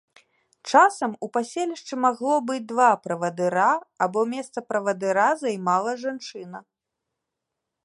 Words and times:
Часам 0.69 1.11
у 1.27 1.27
паселішчы 1.35 1.95
магло 2.05 2.37
быць 2.47 2.63
два 2.71 2.87
правадыра, 3.05 3.67
або 4.07 4.25
месца 4.33 4.59
правадыра 4.73 5.29
займала 5.45 5.91
жанчына. 6.05 6.59